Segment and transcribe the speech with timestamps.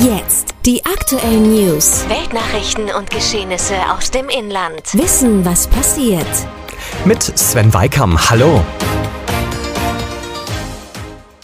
[0.00, 2.06] Jetzt die aktuellen News.
[2.08, 4.80] Weltnachrichten und Geschehnisse aus dem Inland.
[4.94, 6.26] Wissen, was passiert.
[7.04, 8.18] Mit Sven Weikam.
[8.30, 8.64] Hallo.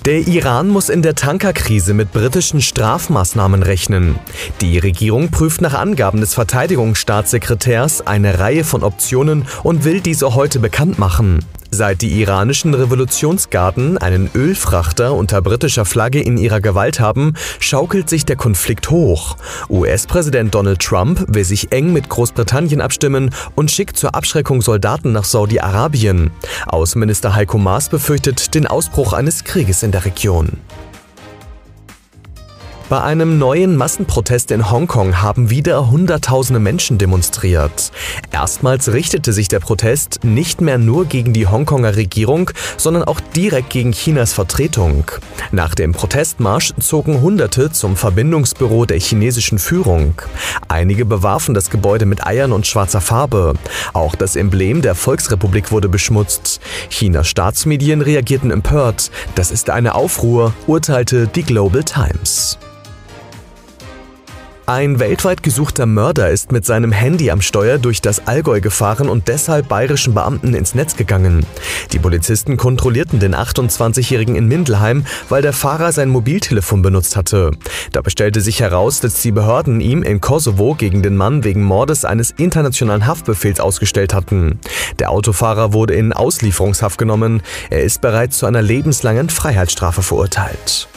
[0.06, 4.18] Der Iran muss in der Tankerkrise mit britischen Strafmaßnahmen rechnen.
[4.62, 10.58] Die Regierung prüft nach Angaben des Verteidigungsstaatssekretärs eine Reihe von Optionen und will diese heute
[10.58, 11.44] bekannt machen.
[11.70, 18.24] Seit die iranischen Revolutionsgarden einen Ölfrachter unter britischer Flagge in ihrer Gewalt haben, schaukelt sich
[18.24, 19.36] der Konflikt hoch.
[19.68, 25.24] US-Präsident Donald Trump will sich eng mit Großbritannien abstimmen und schickt zur Abschreckung Soldaten nach
[25.24, 26.30] Saudi-Arabien.
[26.66, 30.52] Außenminister Heiko Maas befürchtet den Ausbruch eines Krieges in der Region.
[32.88, 37.92] Bei einem neuen Massenprotest in Hongkong haben wieder Hunderttausende Menschen demonstriert.
[38.30, 43.68] Erstmals richtete sich der Protest nicht mehr nur gegen die Hongkonger Regierung, sondern auch direkt
[43.68, 45.04] gegen Chinas Vertretung.
[45.52, 50.14] Nach dem Protestmarsch zogen Hunderte zum Verbindungsbüro der chinesischen Führung.
[50.68, 53.52] Einige bewarfen das Gebäude mit Eiern und schwarzer Farbe.
[53.92, 56.62] Auch das Emblem der Volksrepublik wurde beschmutzt.
[56.88, 59.10] Chinas Staatsmedien reagierten empört.
[59.34, 62.56] Das ist eine Aufruhr, urteilte die Global Times.
[64.68, 69.26] Ein weltweit gesuchter Mörder ist mit seinem Handy am Steuer durch das Allgäu gefahren und
[69.26, 71.46] deshalb bayerischen Beamten ins Netz gegangen.
[71.92, 77.52] Die Polizisten kontrollierten den 28-Jährigen in Mindelheim, weil der Fahrer sein Mobiltelefon benutzt hatte.
[77.92, 82.04] Dabei stellte sich heraus, dass die Behörden ihm in Kosovo gegen den Mann wegen Mordes
[82.04, 84.58] eines internationalen Haftbefehls ausgestellt hatten.
[84.98, 87.42] Der Autofahrer wurde in Auslieferungshaft genommen.
[87.70, 90.88] Er ist bereits zu einer lebenslangen Freiheitsstrafe verurteilt.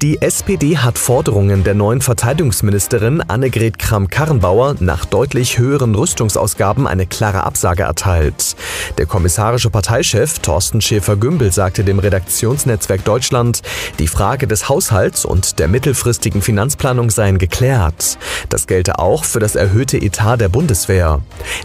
[0.00, 7.42] Die SPD hat Forderungen der neuen Verteidigungsministerin Annegret Kramp-Karrenbauer nach deutlich höheren Rüstungsausgaben eine klare
[7.42, 8.54] Absage erteilt.
[8.96, 13.62] Der kommissarische Parteichef Thorsten Schäfer-Gümbel sagte dem Redaktionsnetzwerk Deutschland,
[13.98, 18.18] die Frage des Haushalts und der mittelfristigen Finanzplanung seien geklärt.
[18.50, 21.22] Das gelte auch für das erhöhte Etat der Bundeswehr.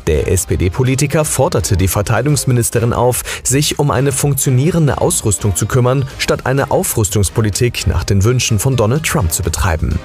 [0.08, 6.72] Der SPD-Politiker forderte die Verteidigungsministerin auf, sich um eine funktionierende Ausrüstung zu kümmern, statt eine
[6.72, 10.00] Aufrüstungspolitik nach den Wünschen von Donald Trump zu betreiben.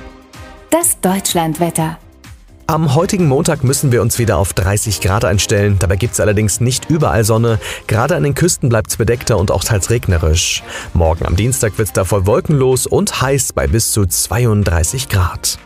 [0.71, 1.99] Das Deutschlandwetter.
[2.67, 5.77] Am heutigen Montag müssen wir uns wieder auf 30 Grad einstellen.
[5.79, 7.59] Dabei gibt es allerdings nicht überall Sonne.
[7.87, 10.63] Gerade an den Küsten bleibt es bedeckter und auch teils regnerisch.
[10.93, 15.59] Morgen am Dienstag wird es davor wolkenlos und heiß bei bis zu 32 Grad.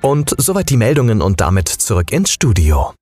[0.00, 2.92] Und soweit die Meldungen und damit zurück ins Studio.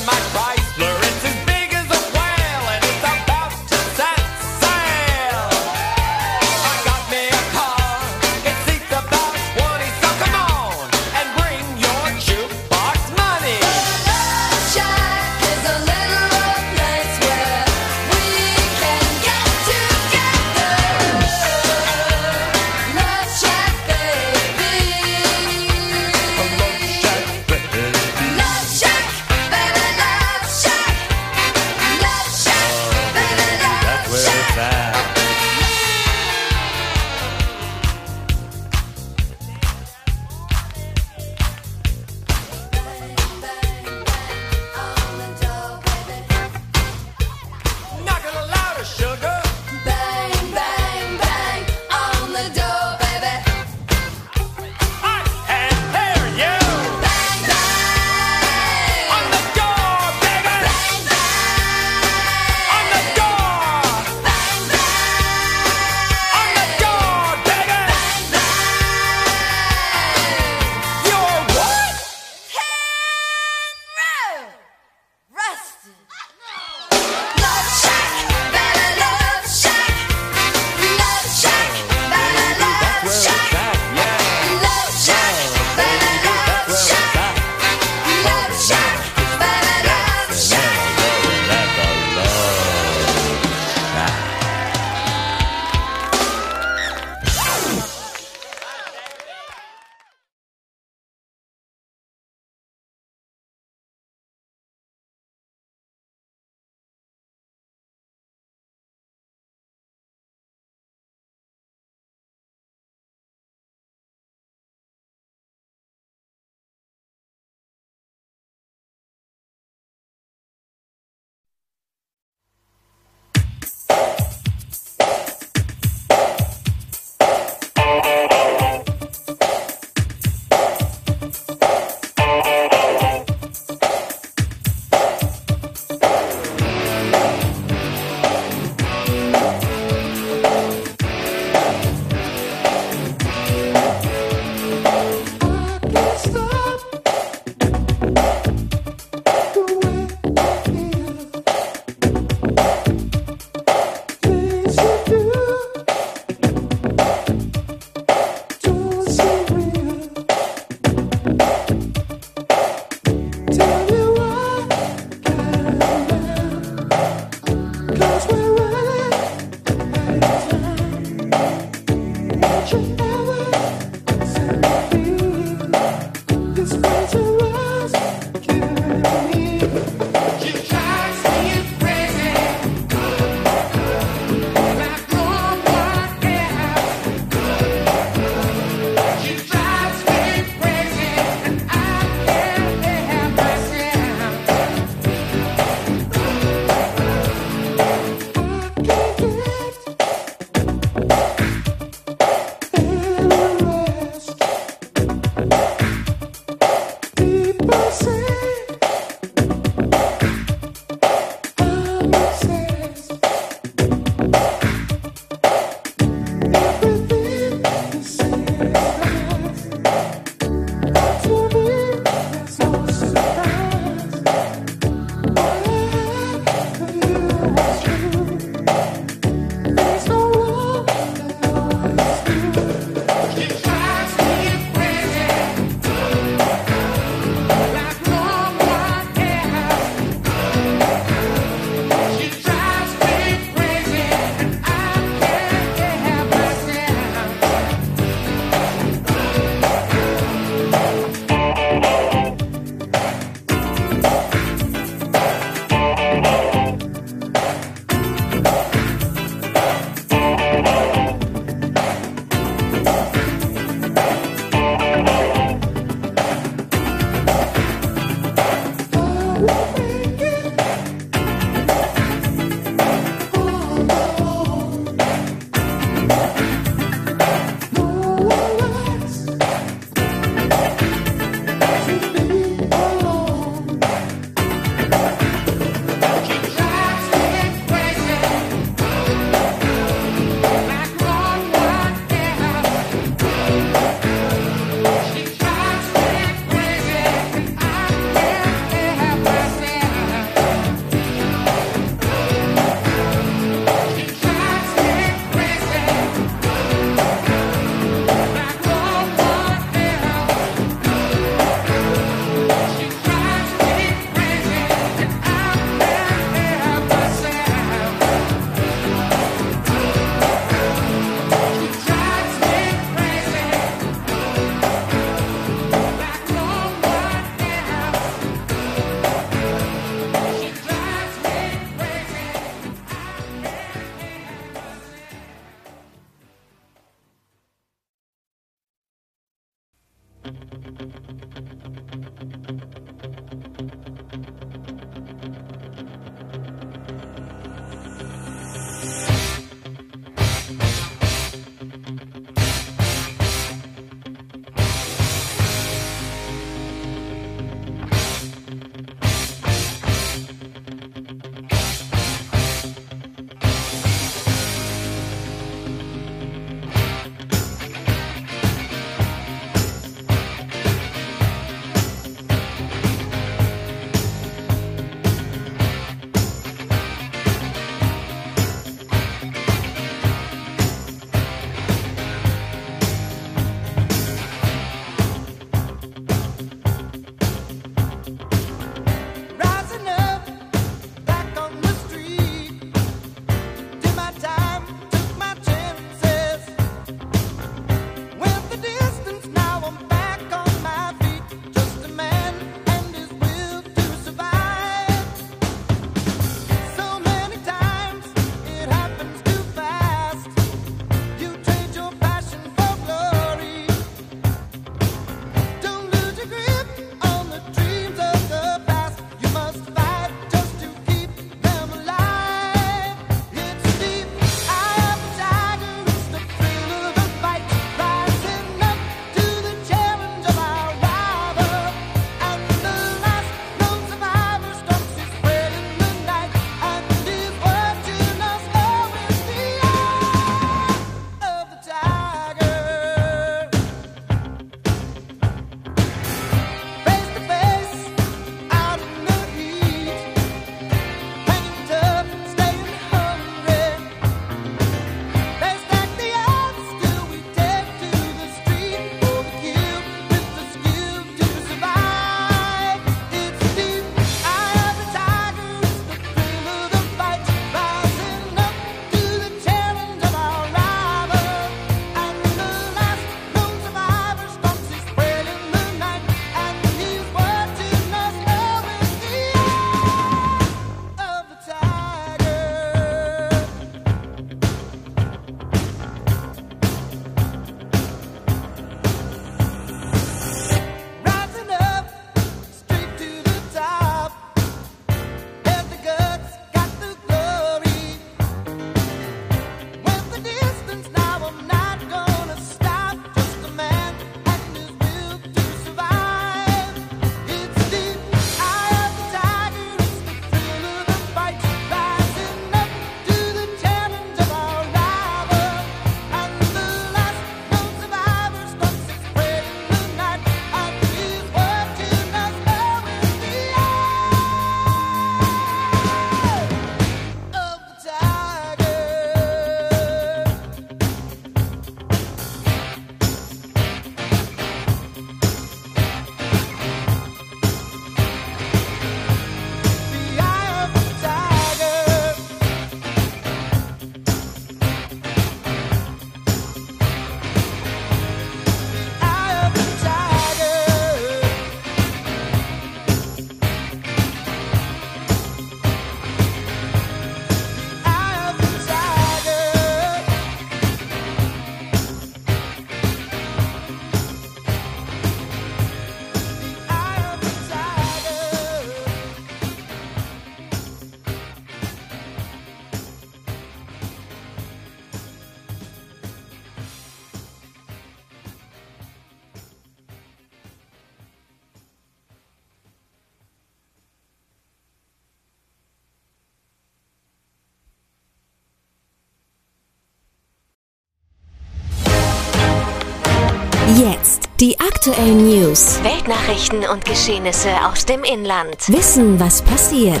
[594.88, 595.78] Aktuellen News.
[595.82, 598.56] Weltnachrichten und Geschehnisse aus dem Inland.
[598.68, 600.00] Wissen, was passiert.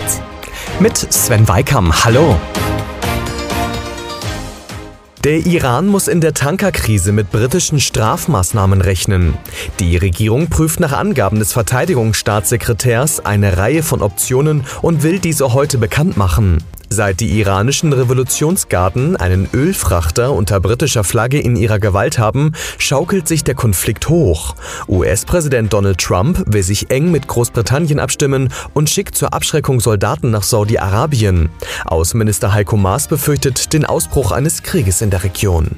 [0.80, 1.92] Mit Sven Weikam.
[2.04, 2.36] Hallo.
[5.24, 9.36] Der Iran muss in der Tankerkrise mit britischen Strafmaßnahmen rechnen.
[9.78, 15.76] Die Regierung prüft nach Angaben des Verteidigungsstaatssekretärs eine Reihe von Optionen und will diese heute
[15.76, 16.64] bekannt machen.
[16.90, 23.44] Seit die iranischen Revolutionsgarden einen Ölfrachter unter britischer Flagge in ihrer Gewalt haben, schaukelt sich
[23.44, 24.54] der Konflikt hoch.
[24.88, 30.42] US-Präsident Donald Trump will sich eng mit Großbritannien abstimmen und schickt zur Abschreckung Soldaten nach
[30.42, 31.50] Saudi-Arabien.
[31.84, 35.76] Außenminister Heiko Maas befürchtet den Ausbruch eines Krieges in der Region.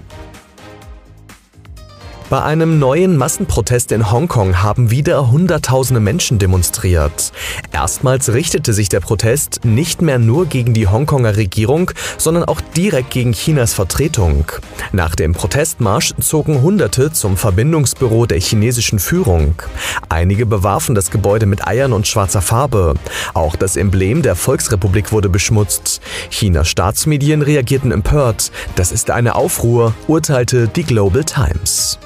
[2.31, 7.33] Bei einem neuen Massenprotest in Hongkong haben wieder Hunderttausende Menschen demonstriert.
[7.73, 13.11] Erstmals richtete sich der Protest nicht mehr nur gegen die Hongkonger Regierung, sondern auch direkt
[13.11, 14.45] gegen Chinas Vertretung.
[14.93, 19.61] Nach dem Protestmarsch zogen Hunderte zum Verbindungsbüro der chinesischen Führung.
[20.09, 22.95] Einige bewarfen das Gebäude mit Eiern und schwarzer Farbe.
[23.35, 26.01] Auch das Emblem der Volksrepublik wurde beschmutzt.
[26.31, 28.53] Chinas Staatsmedien reagierten empört.
[28.77, 31.99] Das ist eine Aufruhr, urteilte die Global Times.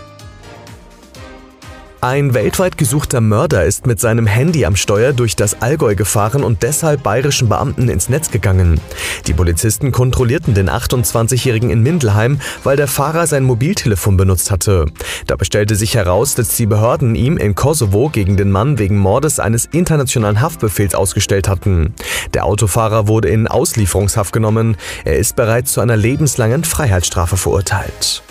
[2.05, 6.62] Ein weltweit gesuchter Mörder ist mit seinem Handy am Steuer durch das Allgäu gefahren und
[6.62, 8.79] deshalb bayerischen Beamten ins Netz gegangen.
[9.27, 14.85] Die Polizisten kontrollierten den 28-Jährigen in Mindelheim, weil der Fahrer sein Mobiltelefon benutzt hatte.
[15.27, 19.40] Dabei stellte sich heraus, dass die Behörden ihm in Kosovo gegen den Mann wegen Mordes
[19.40, 21.95] eines internationalen Haftbefehls ausgestellt hatten.
[22.35, 24.77] Der Autofahrer wurde in Auslieferungshaft genommen.
[25.07, 28.23] Er ist bereits zu einer lebenslangen Freiheitsstrafe verurteilt.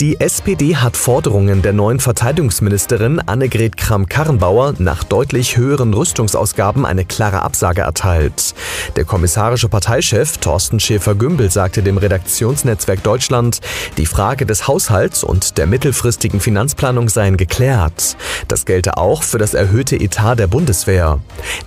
[0.00, 7.42] Die SPD hat Forderungen der neuen Verteidigungsministerin Annegret Kramp-Karrenbauer nach deutlich höheren Rüstungsausgaben eine klare
[7.42, 8.54] Absage erteilt.
[8.94, 13.58] Der kommissarische Parteichef Thorsten Schäfer-Gümbel sagte dem Redaktionsnetzwerk Deutschland,
[13.96, 18.16] die Frage des Haushalts und der mittelfristigen Finanzplanung seien geklärt.
[18.46, 21.18] Das gelte auch für das erhöhte Etat der Bundeswehr.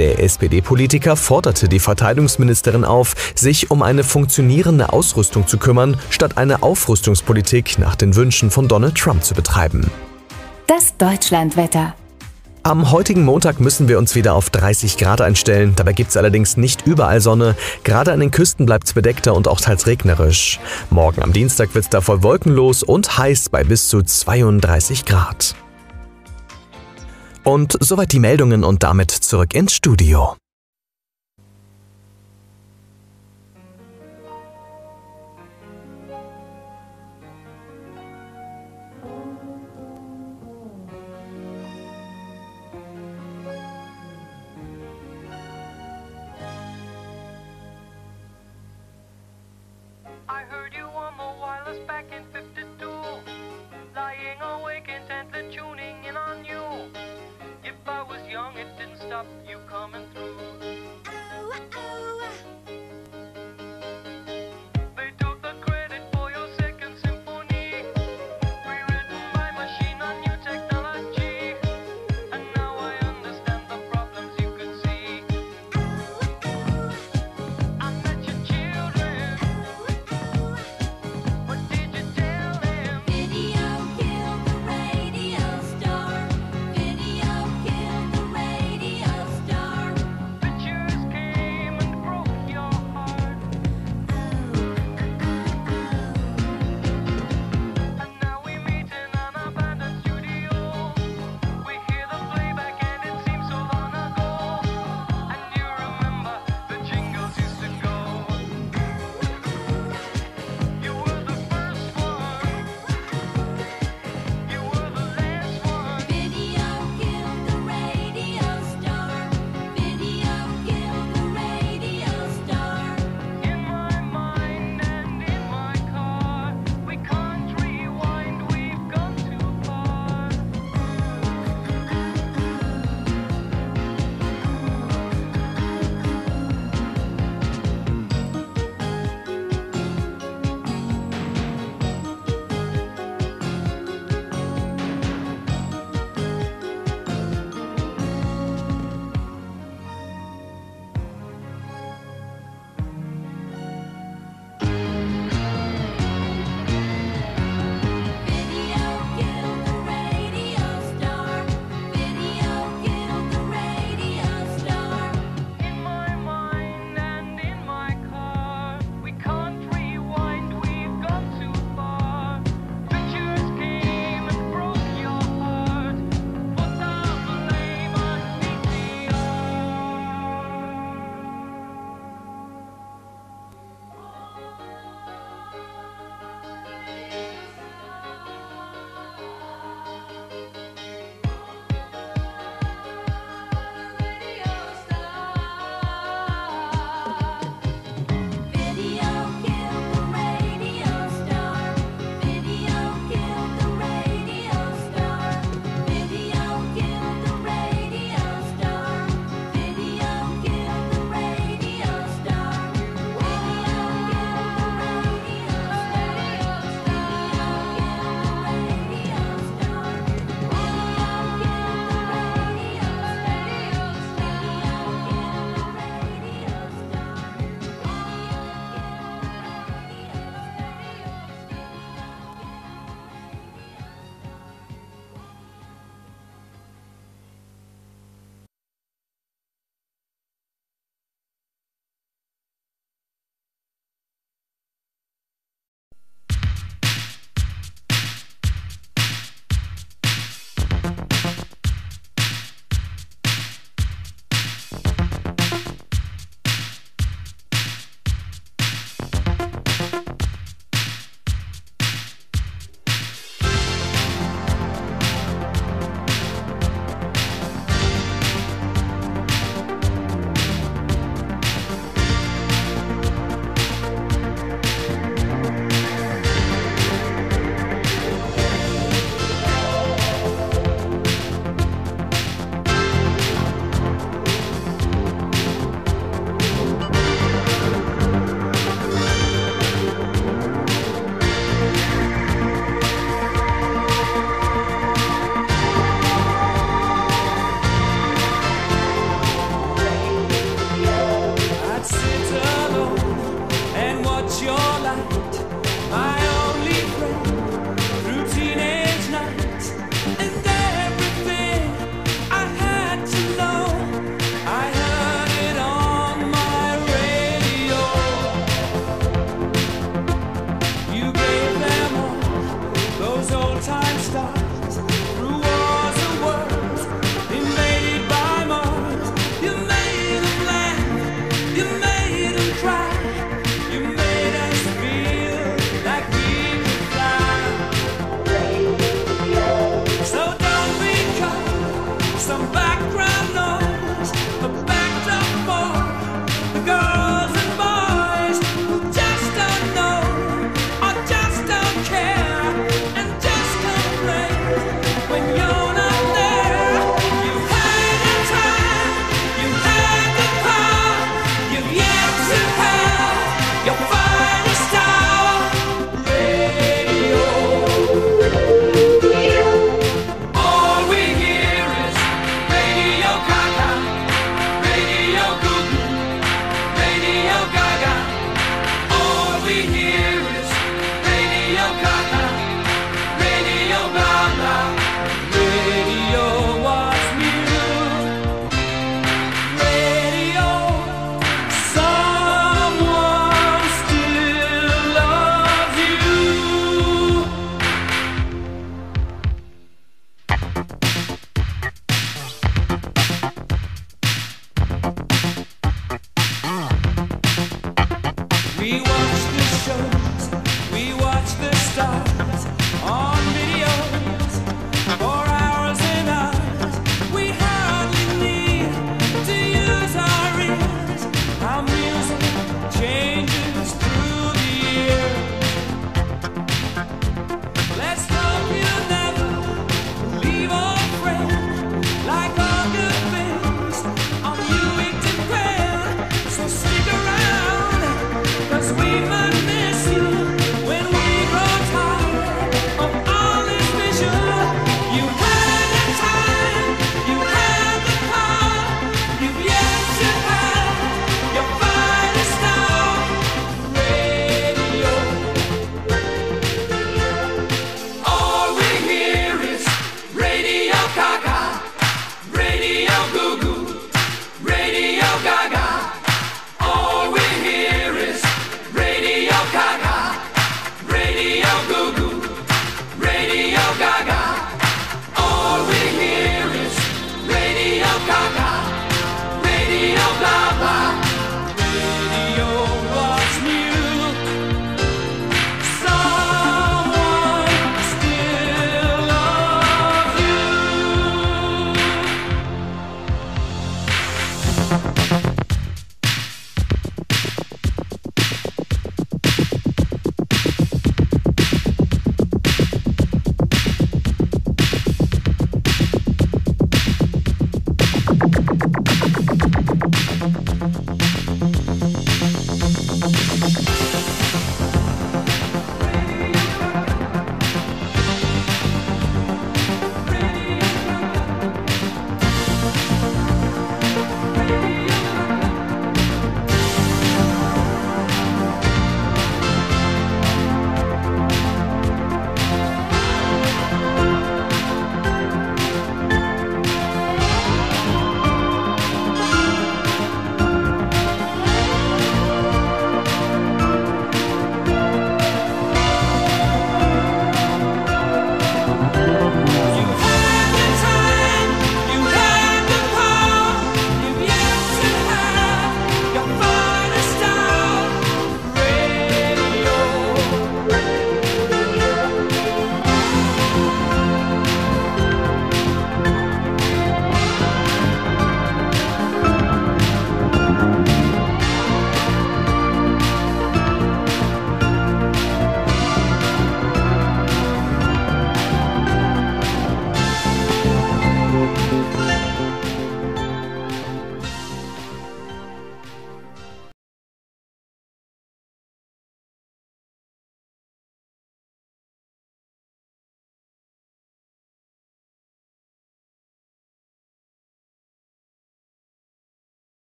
[0.00, 6.64] Der SPD-Politiker forderte die Verteidigungsministerin auf, sich um eine funktionierende Ausrüstung zu kümmern, statt eine
[6.64, 9.90] Aufrüstungspolitik nach den Wünschen von Donald Trump zu betreiben.
[10.66, 11.94] Das Deutschlandwetter.
[12.66, 15.74] Am heutigen Montag müssen wir uns wieder auf 30 Grad einstellen.
[15.76, 17.54] Dabei gibt es allerdings nicht überall Sonne.
[17.84, 20.58] Gerade an den Küsten bleibt es bedeckter und auch teils regnerisch.
[20.90, 25.54] Morgen am Dienstag wird es davor wolkenlos und heiß bei bis zu 32 Grad.
[27.44, 30.34] Und soweit die Meldungen und damit zurück ins Studio.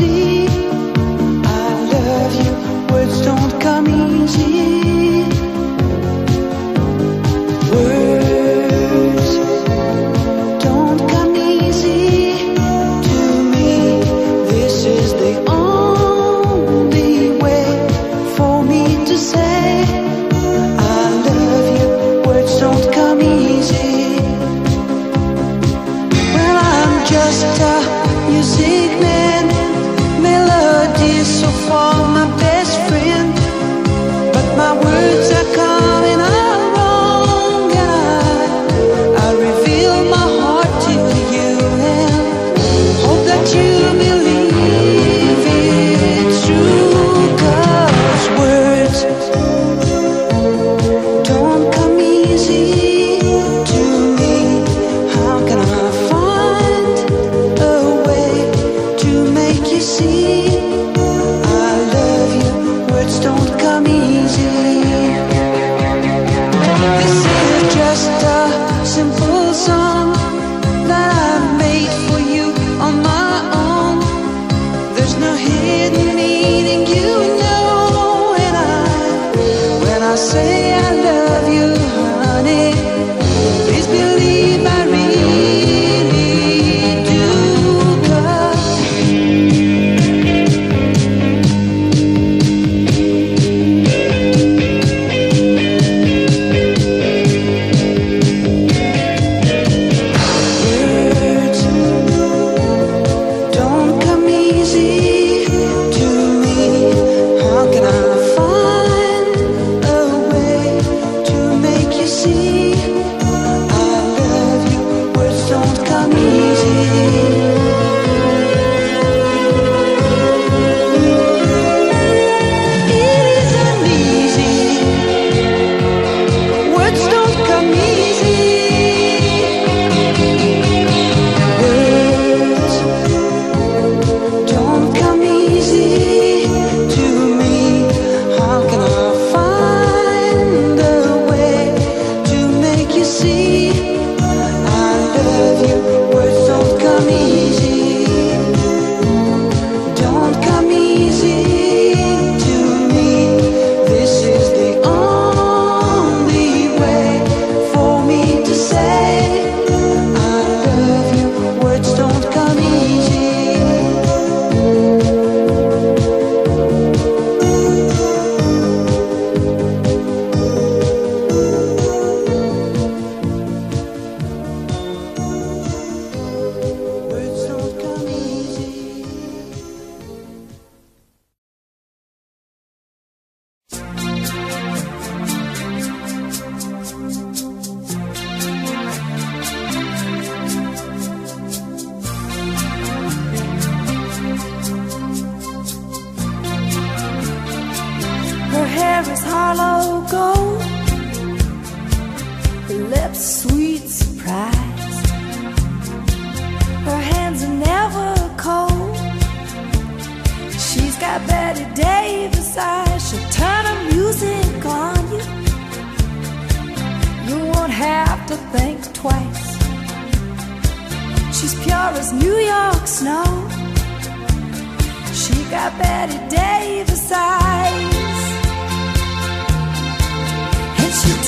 [0.00, 0.39] see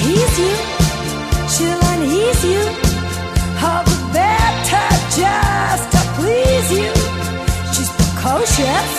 [0.03, 0.55] tease you,
[1.53, 2.63] she'll unease you.
[3.65, 4.89] All the better
[5.19, 6.91] just to please you.
[7.75, 8.91] She's precocious,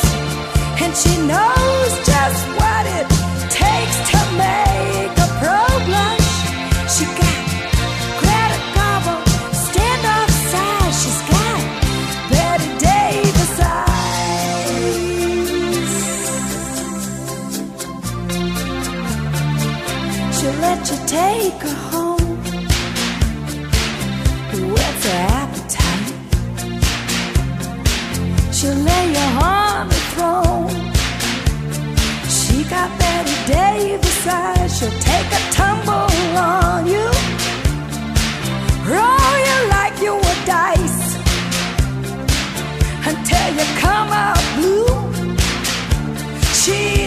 [0.81, 1.52] and she knows.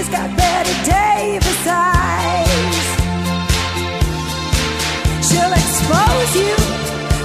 [0.07, 2.87] She's got Betty Davis eyes.
[5.27, 6.55] She'll expose you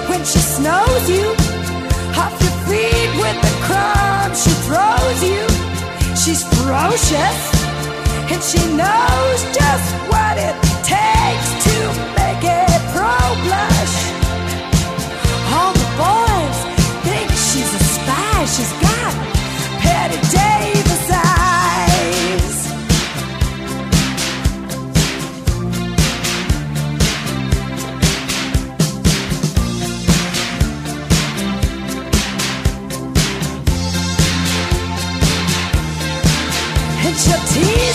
[0.09, 1.27] when she snows you.
[2.17, 5.45] Off your feet with the crumbs she throws you.
[6.17, 7.39] She's ferocious
[8.33, 11.75] and she knows just what it takes to
[12.17, 12.65] make a
[12.97, 13.13] pro
[13.45, 13.95] blush.
[15.53, 16.57] All the boys
[17.05, 18.45] think she's a spy.
[18.45, 18.90] She's got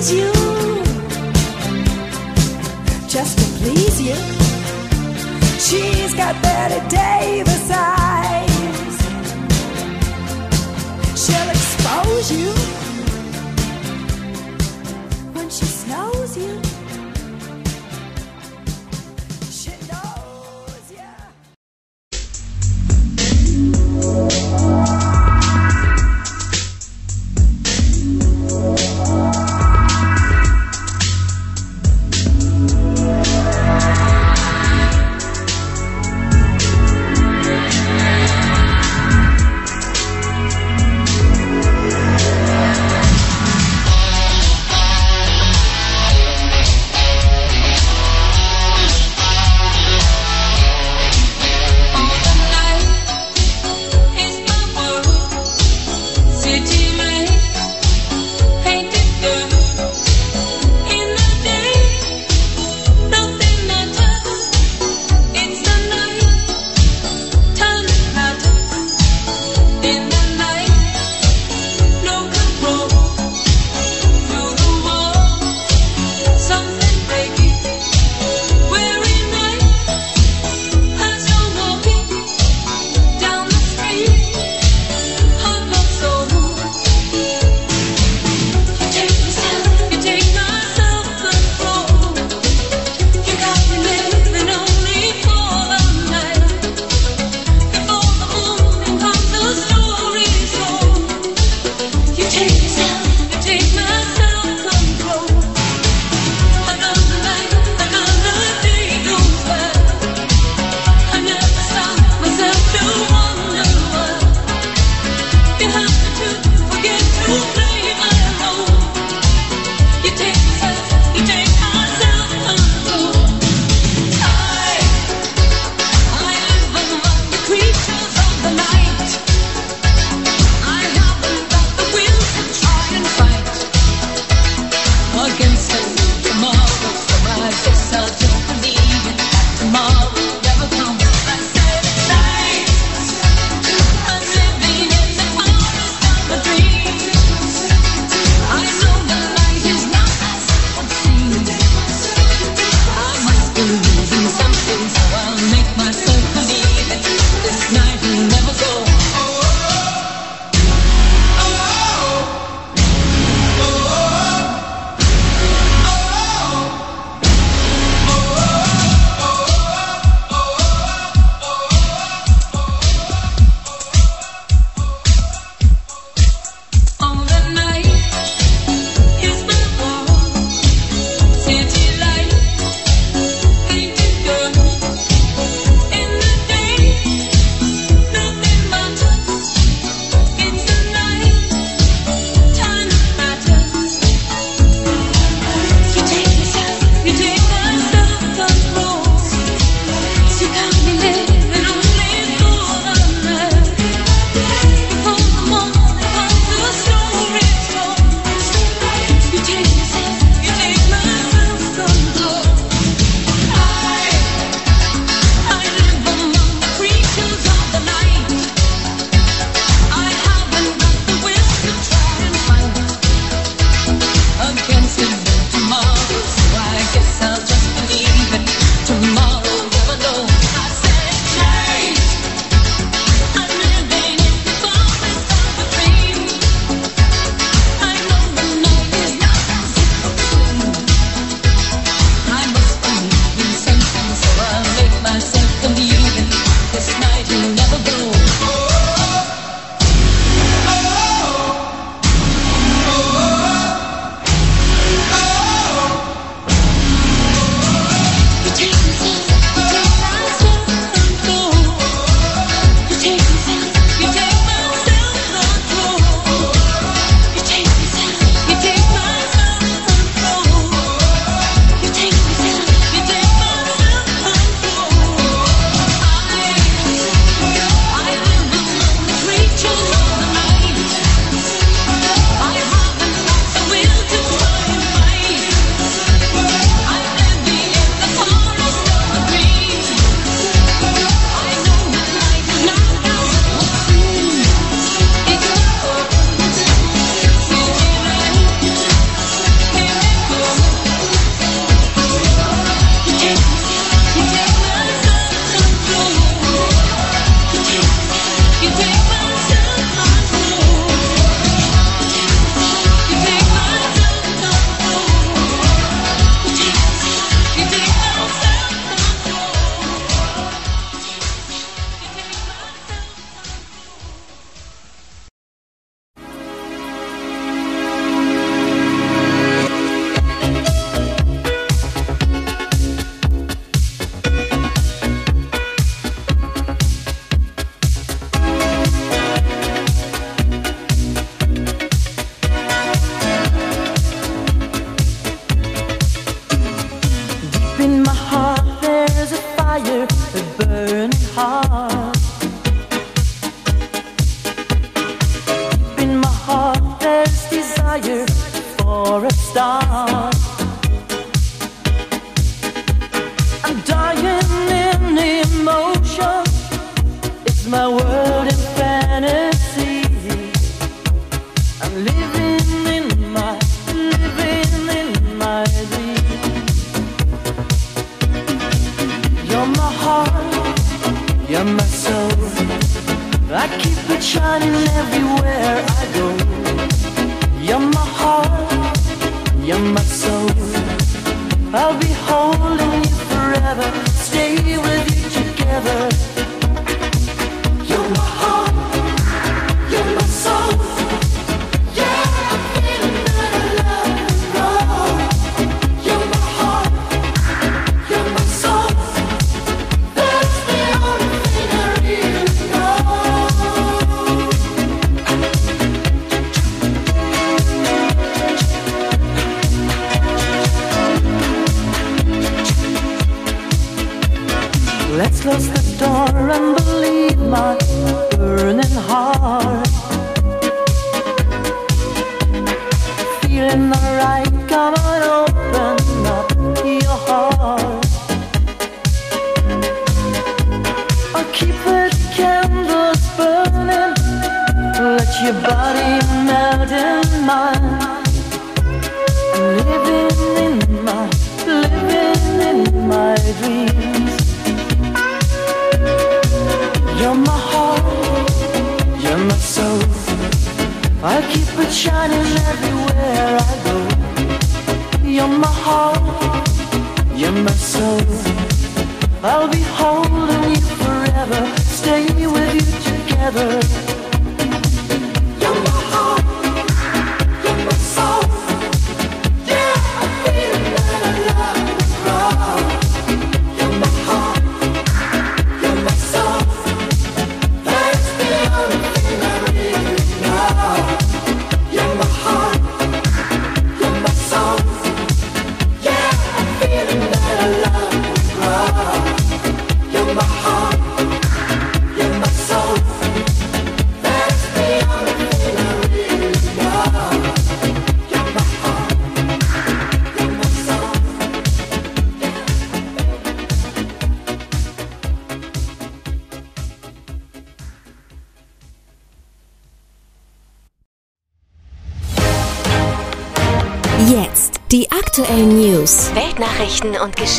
[0.00, 0.32] please you.
[3.06, 4.14] Just to please you.
[5.58, 8.96] She's got Betty Davis eyes.
[11.22, 12.52] She'll expose you
[15.34, 16.69] when she snows you.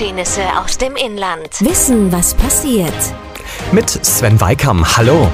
[0.01, 1.47] Geschehnisse aus dem Inland.
[1.59, 2.91] Wissen, was passiert.
[3.71, 4.97] Mit Sven Weikam.
[4.97, 5.29] Hallo.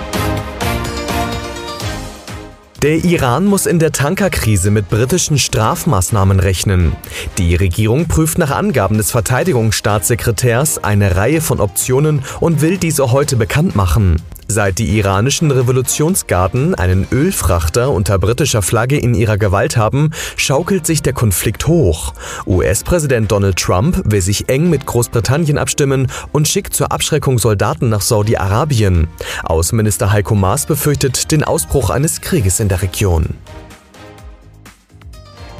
[2.81, 6.97] Der Iran muss in der Tankerkrise mit britischen Strafmaßnahmen rechnen.
[7.37, 13.37] Die Regierung prüft nach Angaben des Verteidigungsstaatssekretärs eine Reihe von Optionen und will diese heute
[13.37, 14.21] bekannt machen.
[14.49, 21.01] Seit die iranischen Revolutionsgarden einen Ölfrachter unter britischer Flagge in ihrer Gewalt haben, schaukelt sich
[21.01, 22.13] der Konflikt hoch.
[22.45, 28.01] US-Präsident Donald Trump will sich eng mit Großbritannien abstimmen und schickt zur Abschreckung Soldaten nach
[28.01, 29.09] Saudi-Arabien.
[29.43, 33.35] Außenminister Heiko Maas befürchtet den Ausbruch eines Krieges in der Region.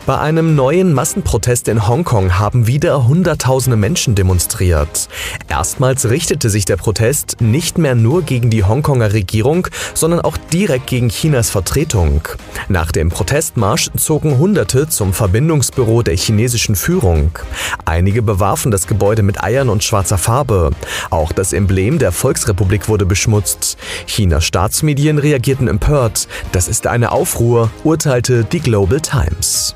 [0.07, 5.09] Bei einem neuen Massenprotest in Hongkong haben wieder Hunderttausende Menschen demonstriert.
[5.49, 10.87] Erstmals richtete sich der Protest nicht mehr nur gegen die Hongkonger Regierung, sondern auch direkt
[10.87, 12.21] gegen Chinas Vertretung.
[12.69, 17.37] Nach dem Protestmarsch zogen Hunderte zum Verbindungsbüro der chinesischen Führung.
[17.83, 20.71] Einige bewarfen das Gebäude mit Eiern und schwarzer Farbe.
[21.09, 23.77] Auch das Emblem der Volksrepublik wurde beschmutzt.
[24.05, 26.29] Chinas Staatsmedien reagierten empört.
[26.53, 29.75] Das ist eine Aufruhr, urteilte die Global Times.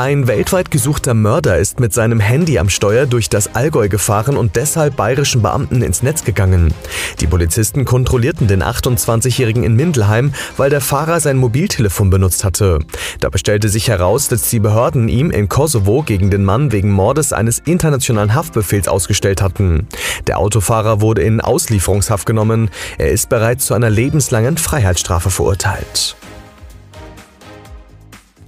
[0.00, 4.54] Ein weltweit gesuchter Mörder ist mit seinem Handy am Steuer durch das Allgäu gefahren und
[4.54, 6.72] deshalb bayerischen Beamten ins Netz gegangen.
[7.18, 12.78] Die Polizisten kontrollierten den 28-Jährigen in Mindelheim, weil der Fahrer sein Mobiltelefon benutzt hatte.
[13.18, 17.32] Dabei stellte sich heraus, dass die Behörden ihm in Kosovo gegen den Mann wegen Mordes
[17.32, 19.88] eines internationalen Haftbefehls ausgestellt hatten.
[20.28, 22.70] Der Autofahrer wurde in Auslieferungshaft genommen.
[22.98, 26.14] Er ist bereits zu einer lebenslangen Freiheitsstrafe verurteilt.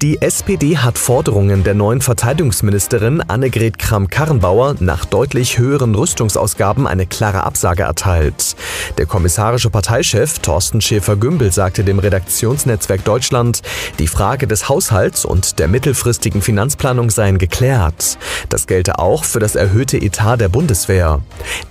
[0.03, 7.45] Die SPD hat Forderungen der neuen Verteidigungsministerin Annegret Kramp-Karrenbauer nach deutlich höheren Rüstungsausgaben eine klare
[7.45, 8.57] Absage erteilt.
[8.97, 13.61] Der kommissarische Parteichef Thorsten Schäfer-Gümbel sagte dem Redaktionsnetzwerk Deutschland,
[13.99, 18.17] die Frage des Haushalts und der mittelfristigen Finanzplanung seien geklärt.
[18.49, 21.21] Das gelte auch für das erhöhte Etat der Bundeswehr.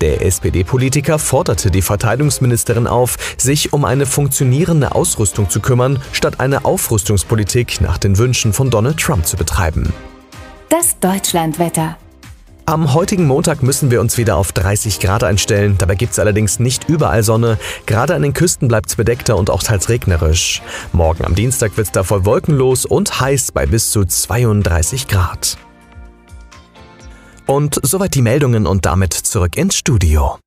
[0.02, 6.64] Der SPD-Politiker forderte die Verteidigungsministerin auf, sich um eine funktionierende Ausrüstung zu kümmern, statt eine
[6.64, 9.92] Aufrüstungspolitik nach den Wünschen von Donald Trump zu betreiben.
[10.70, 11.98] Das Deutschlandwetter.
[12.70, 15.74] Am heutigen Montag müssen wir uns wieder auf 30 Grad einstellen.
[15.80, 17.58] Dabei gibt es allerdings nicht überall Sonne.
[17.88, 20.62] Gerade an den Küsten bleibt es bedeckter und auch teils regnerisch.
[20.92, 25.58] Morgen am Dienstag wird es davor wolkenlos und heiß bei bis zu 32 Grad.
[27.48, 30.38] Und soweit die Meldungen und damit zurück ins Studio.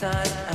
[0.00, 0.47] inside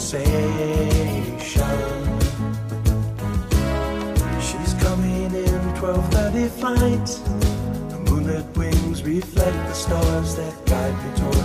[0.00, 0.30] conversation.
[4.40, 7.06] She's coming in 12:30 flight.
[7.90, 11.39] The moonlit wings reflect the stars that guide me toward.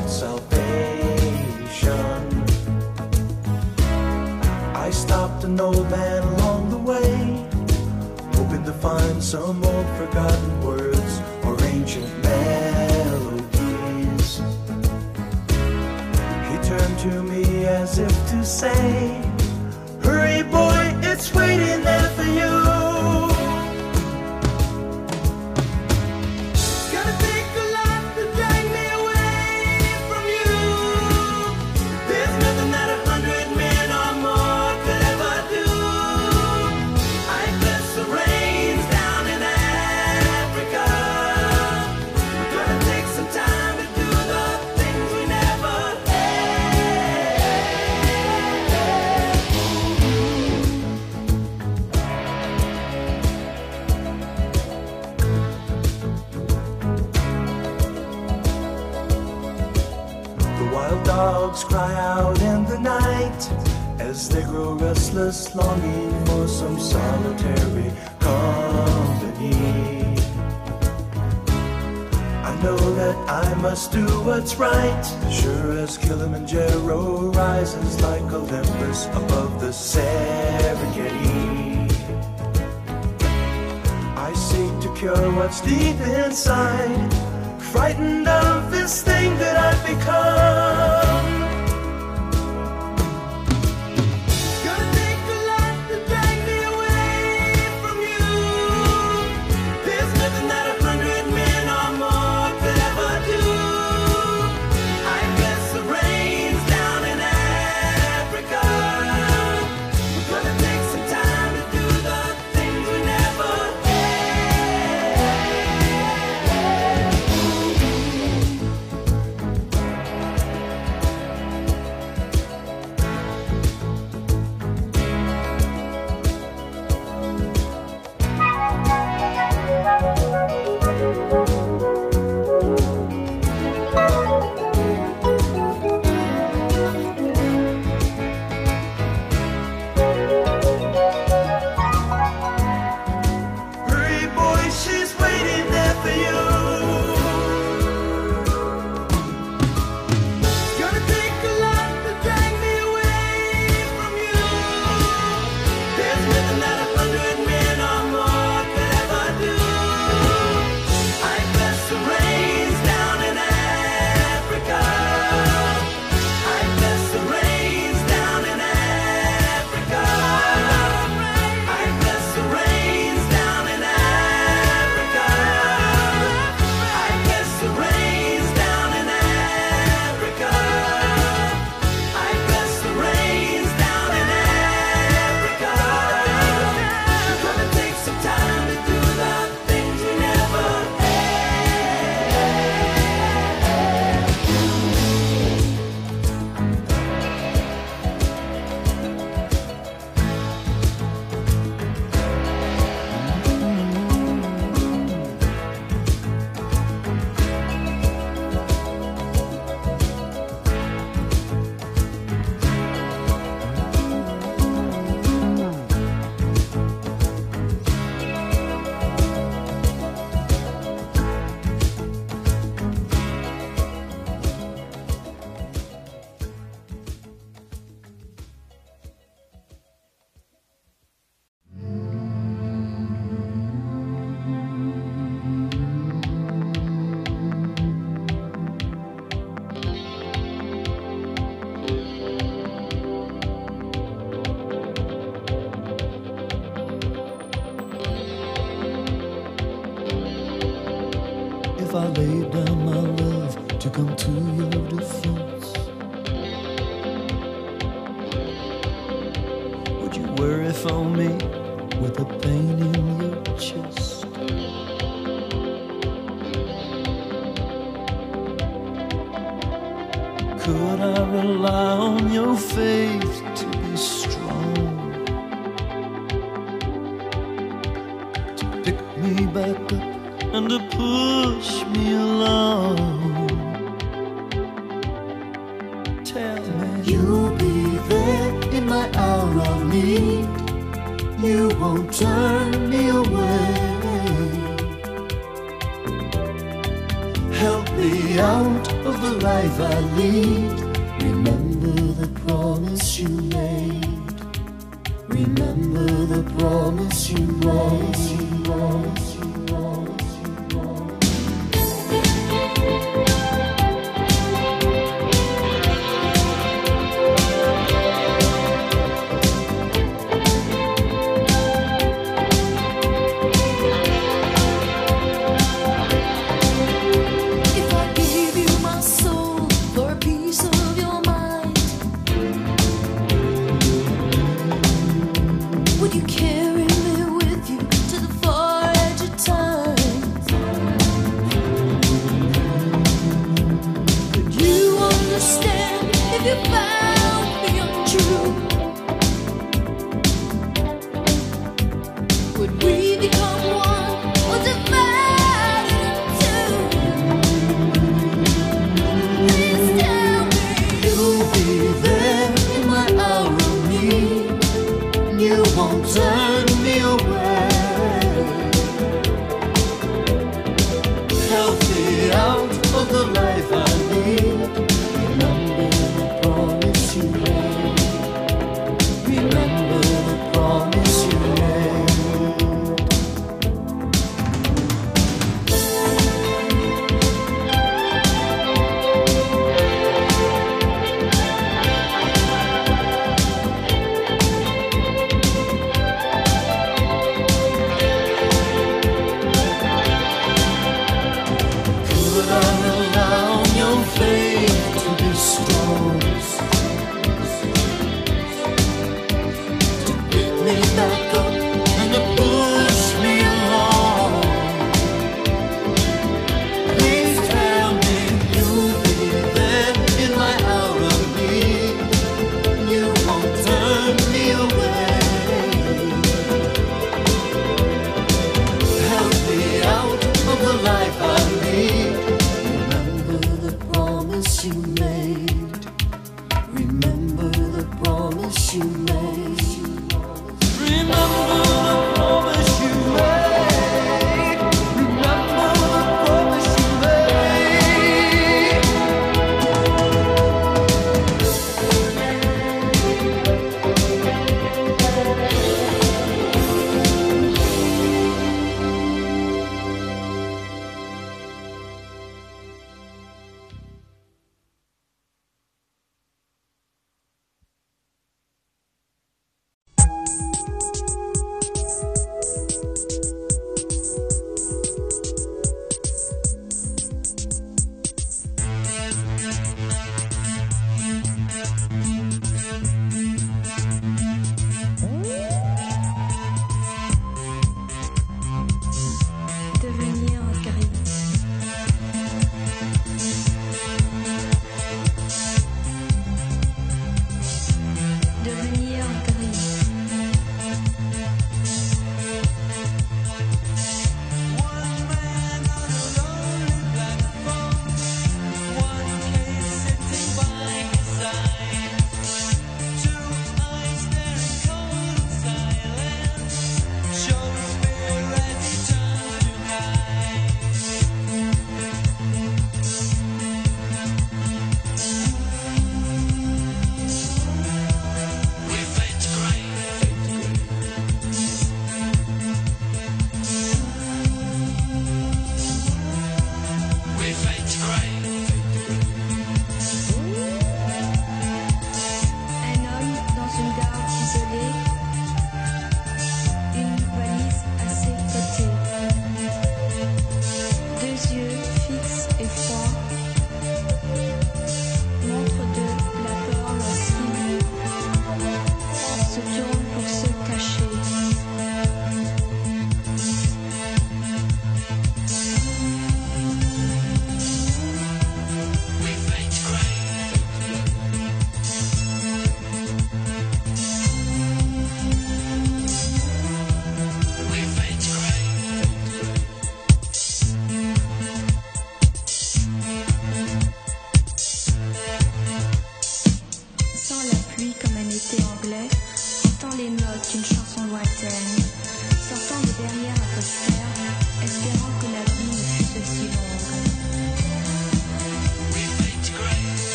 [85.62, 87.15] Deep inside,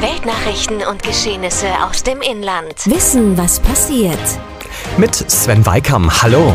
[0.00, 2.74] Weltnachrichten und Geschehnisse aus dem Inland.
[2.84, 4.18] Wissen, was passiert.
[4.98, 6.22] Mit Sven Weikam.
[6.22, 6.54] Hallo.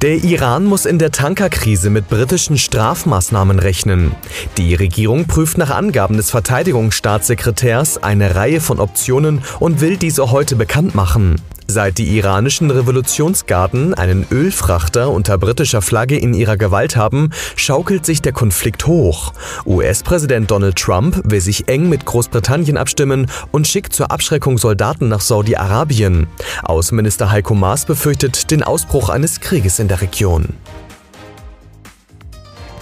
[0.00, 4.14] Der Iran muss in der Tankerkrise mit britischen Strafmaßnahmen rechnen.
[4.56, 10.56] Die Regierung prüft nach Angaben des Verteidigungsstaatssekretärs eine Reihe von Optionen und will diese heute
[10.56, 11.36] bekannt machen.
[11.68, 18.22] Seit die iranischen Revolutionsgarden einen Ölfrachter unter britischer Flagge in ihrer Gewalt haben, schaukelt sich
[18.22, 19.32] der Konflikt hoch.
[19.66, 25.20] US-Präsident Donald Trump will sich eng mit Großbritannien abstimmen und schickt zur Abschreckung Soldaten nach
[25.20, 26.28] Saudi-Arabien.
[26.62, 30.54] Außenminister Heiko Maas befürchtet den Ausbruch eines Krieges in der Region.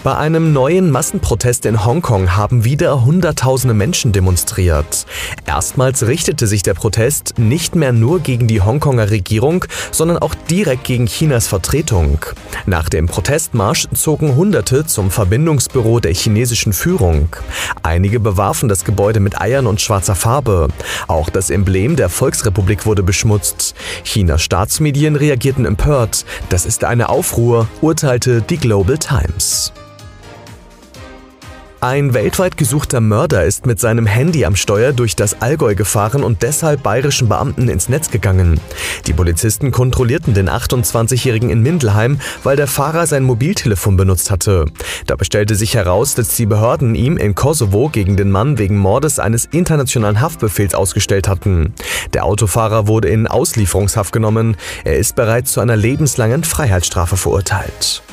[0.05, 5.07] Bei einem neuen Massenprotest in Hongkong haben wieder Hunderttausende Menschen demonstriert.
[5.47, 10.85] Erstmals richtete sich der Protest nicht mehr nur gegen die Hongkonger Regierung, sondern auch direkt
[10.85, 12.19] gegen Chinas Vertretung.
[12.67, 17.35] Nach dem Protestmarsch zogen Hunderte zum Verbindungsbüro der chinesischen Führung.
[17.83, 20.69] Einige bewarfen das Gebäude mit Eiern und schwarzer Farbe.
[21.09, 23.75] Auch das Emblem der Volksrepublik wurde beschmutzt.
[24.05, 26.27] Chinas Staatsmedien reagierten empört.
[26.51, 29.73] Das ist eine Aufruhr, urteilte die Global Times.
[31.85, 36.43] Ein weltweit gesuchter Mörder ist mit seinem Handy am Steuer durch das Allgäu gefahren und
[36.43, 38.59] deshalb bayerischen Beamten ins Netz gegangen.
[39.06, 44.65] Die Polizisten kontrollierten den 28-Jährigen in Mindelheim, weil der Fahrer sein Mobiltelefon benutzt hatte.
[45.06, 49.19] Dabei stellte sich heraus, dass die Behörden ihm in Kosovo gegen den Mann wegen Mordes
[49.19, 51.74] eines internationalen Haftbefehls ausgestellt hatten.
[52.15, 54.56] Der Autofahrer wurde in Auslieferungshaft genommen.
[54.85, 58.04] Er ist bereits zu einer lebenslangen Freiheitsstrafe verurteilt.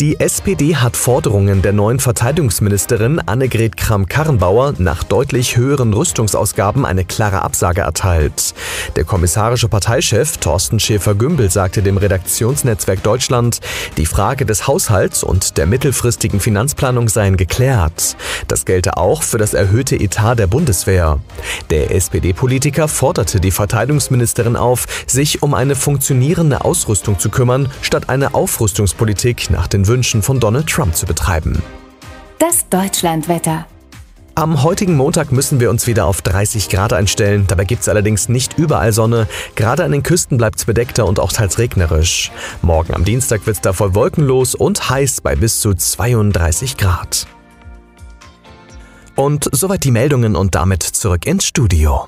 [0.00, 7.42] Die SPD hat Forderungen der neuen Verteidigungsministerin Annegret Kramp-Karrenbauer nach deutlich höheren Rüstungsausgaben eine klare
[7.42, 8.54] Absage erteilt.
[8.94, 13.58] Der kommissarische Parteichef Thorsten Schäfer-Gümbel sagte dem Redaktionsnetzwerk Deutschland,
[13.96, 18.16] die Frage des Haushalts und der mittelfristigen Finanzplanung seien geklärt.
[18.46, 21.18] Das gelte auch für das erhöhte Etat der Bundeswehr.
[21.70, 28.34] Der SPD-Politiker forderte die Verteidigungsministerin auf, sich um eine funktionierende Ausrüstung zu kümmern, statt eine
[28.34, 31.62] Aufrüstungspolitik nach den Wünschen von Donald Trump zu betreiben.
[32.38, 33.66] Das Deutschlandwetter.
[34.38, 37.46] Am heutigen Montag müssen wir uns wieder auf 30 Grad einstellen.
[37.48, 39.26] Dabei gibt es allerdings nicht überall Sonne.
[39.56, 42.30] Gerade an den Küsten bleibt es bedeckter und auch teils regnerisch.
[42.62, 47.26] Morgen am Dienstag wird es davor wolkenlos und heiß bei bis zu 32 Grad.
[49.16, 52.06] Und soweit die Meldungen und damit zurück ins Studio.